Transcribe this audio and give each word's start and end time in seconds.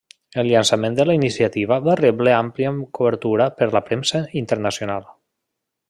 El 0.43 0.47
llançament 0.51 0.95
de 0.99 1.03
la 1.09 1.17
iniciativa 1.17 1.77
va 1.89 1.95
rebre 2.01 2.33
àmplia 2.39 2.73
cobertura 2.99 3.49
per 3.61 3.71
la 3.77 3.83
premsa 3.91 4.27
internacional. 4.45 5.09